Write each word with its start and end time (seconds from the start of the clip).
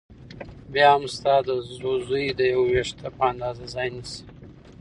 بيا 0.73 0.87
هم 0.95 1.05
ستا 1.15 1.35
د 1.47 1.49
زوى 1.75 2.25
د 2.39 2.41
يوه 2.51 2.65
وېښته 2.71 3.07
په 3.17 3.21
اندازه 3.31 3.63
ځاى 3.73 3.87
نيسي. 3.95 4.21